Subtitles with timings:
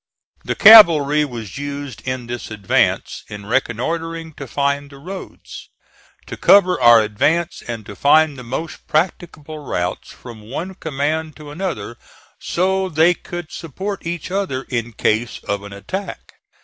[0.43, 5.69] The cavalry was used in this advance in reconnoitring to find the roads:
[6.25, 11.51] to cover our advances and to find the most practicable routes from one command to
[11.51, 11.97] another
[12.39, 16.33] so they could support each other in case of an attack.